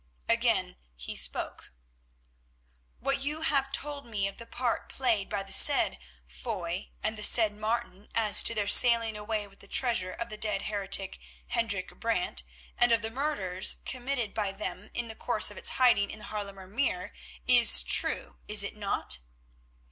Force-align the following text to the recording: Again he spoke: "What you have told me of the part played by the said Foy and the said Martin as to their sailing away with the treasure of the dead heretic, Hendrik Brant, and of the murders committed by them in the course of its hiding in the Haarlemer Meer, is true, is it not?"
Again 0.27 0.77
he 0.95 1.15
spoke: 1.15 1.71
"What 2.99 3.21
you 3.21 3.41
have 3.41 3.71
told 3.71 4.07
me 4.07 4.27
of 4.27 4.37
the 4.37 4.47
part 4.47 4.89
played 4.89 5.29
by 5.29 5.43
the 5.43 5.53
said 5.53 5.99
Foy 6.25 6.89
and 7.03 7.19
the 7.19 7.23
said 7.23 7.53
Martin 7.53 8.09
as 8.15 8.41
to 8.41 8.55
their 8.55 8.67
sailing 8.67 9.15
away 9.15 9.45
with 9.45 9.59
the 9.59 9.67
treasure 9.67 10.11
of 10.11 10.29
the 10.29 10.37
dead 10.37 10.63
heretic, 10.63 11.19
Hendrik 11.49 11.91
Brant, 11.99 12.41
and 12.79 12.91
of 12.91 13.03
the 13.03 13.11
murders 13.11 13.75
committed 13.85 14.33
by 14.33 14.51
them 14.51 14.89
in 14.95 15.07
the 15.07 15.13
course 15.13 15.51
of 15.51 15.57
its 15.57 15.69
hiding 15.69 16.09
in 16.09 16.17
the 16.17 16.25
Haarlemer 16.25 16.65
Meer, 16.65 17.13
is 17.45 17.83
true, 17.83 18.37
is 18.47 18.63
it 18.63 18.75
not?" 18.75 19.19